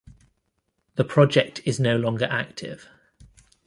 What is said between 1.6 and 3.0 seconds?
is no longer active.